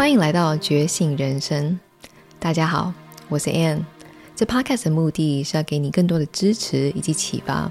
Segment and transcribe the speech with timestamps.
[0.00, 1.78] 欢迎来到觉醒人生。
[2.38, 2.90] 大家好，
[3.28, 3.84] 我是 Ann。
[4.34, 7.70] 这 Podcast 的目的是要给你更多的支持以及启发，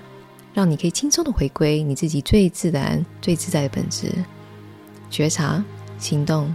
[0.53, 4.13] 让你可以轻松的回归你自己最自然、最自在的本质，
[5.09, 5.65] 觉察、
[5.97, 6.53] 行动，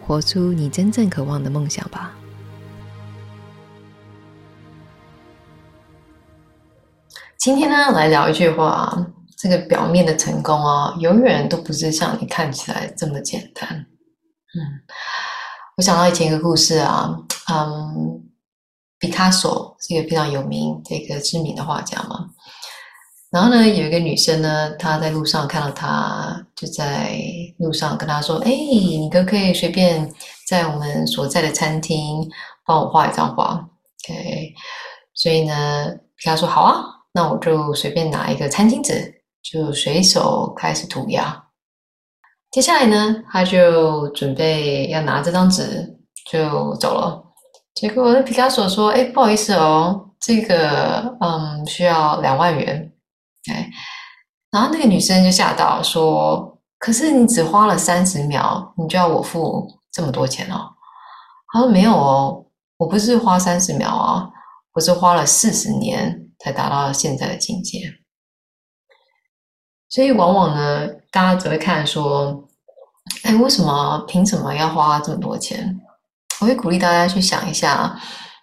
[0.00, 2.12] 活出你真正渴望的梦想吧。
[7.38, 9.06] 今天呢，来聊一句话：
[9.38, 13.86] 这个表面的成功啊，永远都不是像你看起来这么简单。
[14.54, 14.60] 嗯，
[15.76, 17.16] 我想到以前一个故事啊，
[17.50, 18.22] 嗯，
[18.98, 22.28] 毕卡索是一个非常有名的一个知名的画家嘛。
[23.30, 27.18] 然后呢，有一个女生呢，她在路上看到他，就在
[27.58, 30.12] 路上跟他说：“哎，你可不可以随便
[30.46, 32.28] 在我们所在的餐厅
[32.66, 33.54] 帮我画一张画
[34.06, 34.52] ？”OK，
[35.14, 35.86] 所以呢，
[36.16, 36.84] 毕卡索说：“好啊。”
[37.14, 41.42] 那我就随便拿一个餐巾纸，就随手开始涂鸦。
[42.52, 45.98] 接下来呢，他就准备要拿这张纸
[46.30, 47.20] 就走了。
[47.74, 52.92] 结果那毕卡索说：“哎，不好意思哦，这个嗯需要两万元。”
[53.50, 53.70] 哎，
[54.50, 60.70] 然后那个女生就吓到说：“可是你只花了三十秒，你就要我付这么多钱哦？”
[61.52, 64.28] 他说：“没有哦，我不是花三十秒啊，
[64.74, 67.78] 我是花了四十年。”才达到现在的境界，
[69.88, 72.48] 所以往往呢，大家只会看说，
[73.22, 75.78] 哎，为什么凭什么要花这么多钱？
[76.40, 77.96] 我会鼓励大家去想一下，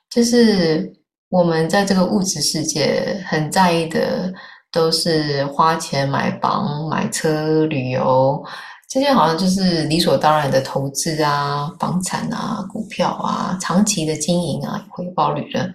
[0.09, 0.93] 就是
[1.29, 4.31] 我们在这个物质世界很在意的，
[4.71, 8.41] 都是花钱买房、买车、旅游，
[8.87, 15.73] 这些好像就是理所当然的投资啊、房产啊、股票啊、长期的经营啊、回报率的。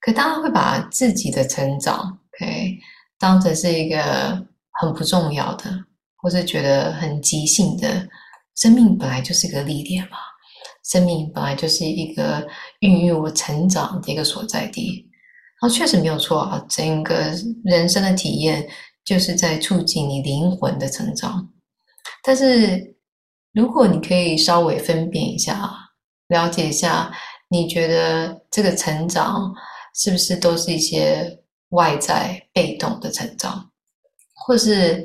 [0.00, 2.76] 可大家会把自己的成长，OK，
[3.18, 3.96] 当成是一个
[4.80, 5.64] 很不重要的，
[6.18, 8.08] 或是觉得很即兴的。
[8.56, 10.18] 生命本来就是一个历练嘛，
[10.84, 12.46] 生命本来就是一个
[12.80, 15.08] 孕育我成长的一个所在地。
[15.60, 17.32] 然后确实没有错啊，整个
[17.64, 18.68] 人生的体验
[19.04, 21.48] 就是在促进你灵魂的成长。
[22.22, 22.96] 但是
[23.52, 25.70] 如果你可以稍微分辨一下，
[26.28, 27.12] 了解一下，
[27.48, 29.52] 你觉得这个成长。
[29.94, 31.40] 是不是都是一些
[31.70, 33.68] 外在被动的成长，
[34.32, 35.04] 或是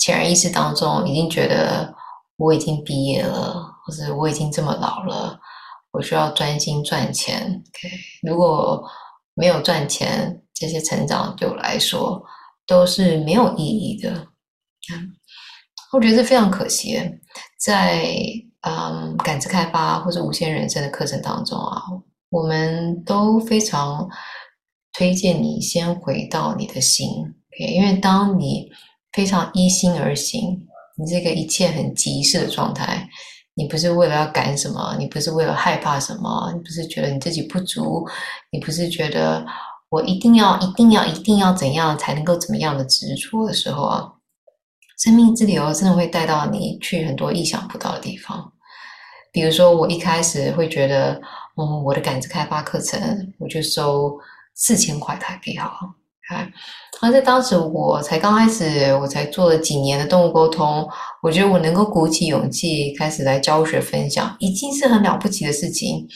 [0.00, 1.94] 潜意识当中已经觉得
[2.38, 5.38] 我已经毕业了，或者我已经这么老了，
[5.92, 7.62] 我需要专心赚钱。
[7.74, 7.92] Okay?
[8.28, 8.82] 如果
[9.34, 12.20] 没有赚钱，这些成长对我来说
[12.66, 14.10] 都是没有意义的。
[14.92, 15.12] 嗯，
[15.92, 16.98] 我觉得这非常可惜，
[17.62, 18.06] 在
[18.62, 21.82] 嗯感知开发或者无限人生的课程当中啊。
[22.30, 24.08] 我们都非常
[24.92, 27.06] 推荐你先回到你的心
[27.50, 27.74] ，okay?
[27.74, 28.70] 因为当你
[29.12, 30.60] 非常依心而行，
[30.96, 33.08] 你这个一切很即时的状态，
[33.54, 38.06] 你不是为了要赶什么，你不是为了害怕什么，你不是觉得你自己不足，
[38.50, 39.44] 你不是觉得
[39.88, 44.12] 我一定要、一定要、一定要怎样才能够怎么样的执着的时候啊，
[44.98, 48.52] 生命之流真的会带到你去很多意想不到的地方。
[49.32, 51.20] 比如说，我一开始会觉得。
[51.56, 54.18] 嗯，我的感知开发课程，我就收
[54.54, 55.94] 四千块台币好了。
[56.30, 56.48] 看，
[57.00, 60.88] 而在当时我才刚开始，我才做了几年的动物沟通，
[61.20, 66.06] 我觉得我能够鼓起勇气开始来教学分享，已经是很了不起的事情。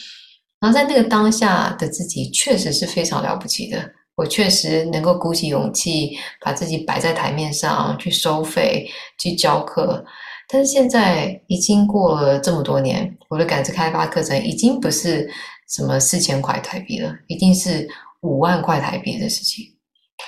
[0.60, 3.90] 然后在那个当下的自己，确实是非常了不起的。
[4.14, 8.88] 我确实能够鼓起勇气，把自己摆在台面上去收费
[9.18, 10.04] 去教课。
[10.48, 15.28] 但是现在已经过了这么多年，我的感知开发课程已经不是
[15.68, 17.88] 什么四千块台币了，已经是
[18.20, 19.73] 五万块台币的事情。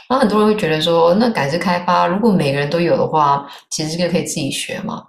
[0.09, 5.03] 然后很多人会觉得说，那感知开发如果每个人都有的话，其实这个可以自己学嘛？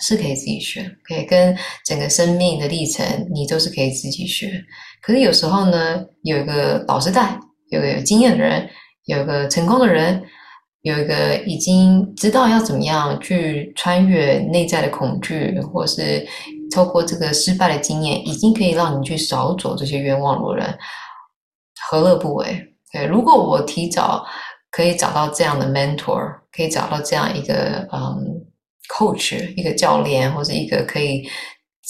[0.00, 4.62] 是可以自己学，可以跟整个生命的历程，你都是可以自己学。
[5.02, 7.38] 可是有时候呢，有一个老师带，
[7.70, 8.68] 有个有经验的人，
[9.06, 10.22] 有一个成功的人。
[10.82, 16.24] 有一个已经知道要怎么样去穿越内在的恐惧，或是
[16.72, 20.78] 透过这个失败的经验，已经可以让你去少走这些冤枉路的人，
[21.90, 22.56] 何乐不为？
[22.92, 24.24] 对，如果我提早
[24.70, 28.46] 可以找到这样的 mentor，可以找到这样一个嗯
[28.96, 31.28] coach，一个教练，或者一个可以。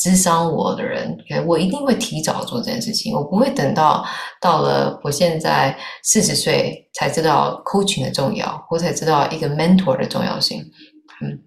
[0.00, 4.06] 咨商我的人，我一定会提早做这件事情，我不会等到
[4.40, 10.62] 到了我现在四十岁才知道 coaching 的重要，我才知道一个 mentor 的重要性。
[11.20, 11.42] 嗯，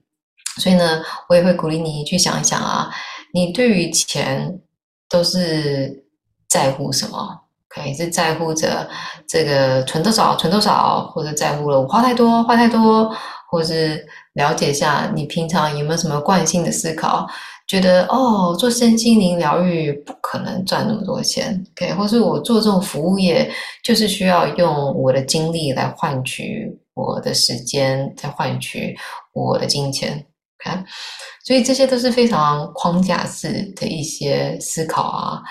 [0.60, 2.92] 所以呢，我也会鼓励你去想一想啊，
[3.34, 4.60] 你对于钱
[5.08, 6.04] 都是
[6.50, 7.41] 在乎什么？
[7.74, 8.88] 可以是在乎着
[9.28, 13.10] 这个存多少，存多少，或者在乎了我花太多，花太多，
[13.50, 17.28] 或是了解一下你平常有没有什么惯性的思考。
[17.68, 23.50] 觉得哦，做身心灵疗愈不可能赚那么多钱，OK，或是我做这种服务业
[23.82, 28.94] 就是需要用我的精力来换取我的时间，再换取
[29.32, 30.12] 我的金钱
[30.66, 30.84] ，OK，
[31.46, 35.42] 所以这些都是非常框架式的一些思考啊。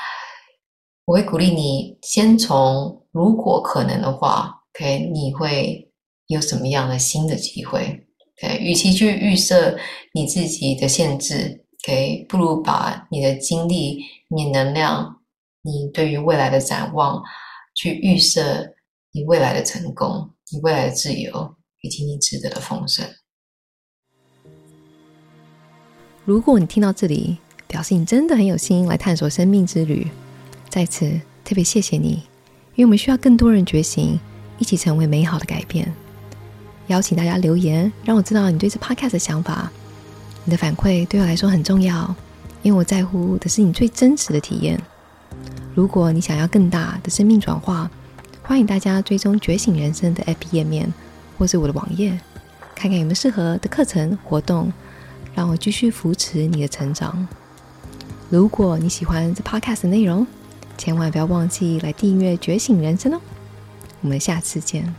[1.10, 5.90] 我会鼓励你先从如果可能的话，OK，你会
[6.28, 8.06] 有什么样的新的机会
[8.44, 9.76] ？OK，与其去预设
[10.14, 11.66] 你自己的限制。
[11.82, 13.98] 给，不如把你的精力、
[14.28, 15.20] 你能量、
[15.62, 17.20] 你对于未来的展望，
[17.74, 18.74] 去预设
[19.10, 23.04] 你未来的成功、你未来的自由以及你值得的丰盛。
[26.24, 30.06] 如果你听到这里，表示你真的很有心来探索生命之旅，
[30.70, 32.22] 在此特别谢谢你，
[32.76, 34.18] 因为我们需要更多人觉醒，
[34.56, 35.92] 一起成为美好的改变。
[36.86, 39.70] 邀请大家留言，让我知道你对这 podcast 的想法。
[40.44, 42.14] 你的反馈对我来说很重要，
[42.62, 44.80] 因为我在乎的是你最真实的体验。
[45.74, 47.90] 如果你想要更大的生命转化，
[48.42, 50.92] 欢迎大家追踪觉醒人生的 APP 页面，
[51.36, 52.10] 或是我的网页，
[52.76, 54.72] 看看有没有适合的课程活动，
[55.34, 57.26] 让我继续扶持你的成长。
[58.28, 60.24] 如果你喜欢这 Podcast 的内容，
[60.80, 63.20] 千万不要忘记来订阅觉醒人生哦。
[64.00, 64.94] 我们下次见。